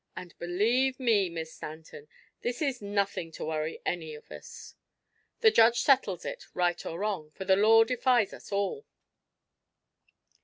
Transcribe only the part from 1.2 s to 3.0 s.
Miss Stanton, this is